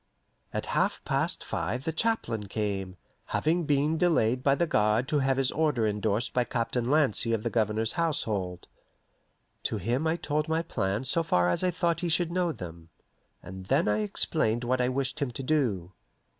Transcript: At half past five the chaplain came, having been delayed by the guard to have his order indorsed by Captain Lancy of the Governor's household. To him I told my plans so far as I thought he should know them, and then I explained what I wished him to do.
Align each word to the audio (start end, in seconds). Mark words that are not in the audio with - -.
At 0.51 0.65
half 0.73 1.05
past 1.05 1.43
five 1.43 1.83
the 1.83 1.91
chaplain 1.93 2.47
came, 2.47 2.97
having 3.25 3.65
been 3.65 3.99
delayed 3.99 4.41
by 4.41 4.55
the 4.55 4.65
guard 4.65 5.07
to 5.09 5.19
have 5.19 5.37
his 5.37 5.51
order 5.51 5.85
indorsed 5.85 6.33
by 6.33 6.43
Captain 6.43 6.83
Lancy 6.89 7.33
of 7.33 7.43
the 7.43 7.51
Governor's 7.51 7.91
household. 7.91 8.65
To 9.61 9.77
him 9.77 10.07
I 10.07 10.15
told 10.15 10.47
my 10.49 10.63
plans 10.63 11.07
so 11.11 11.21
far 11.21 11.49
as 11.51 11.63
I 11.63 11.69
thought 11.69 11.99
he 11.99 12.09
should 12.09 12.31
know 12.31 12.51
them, 12.51 12.89
and 13.43 13.67
then 13.67 13.87
I 13.87 13.99
explained 13.99 14.63
what 14.63 14.81
I 14.81 14.89
wished 14.89 15.19
him 15.21 15.29
to 15.29 15.43
do. 15.43 15.91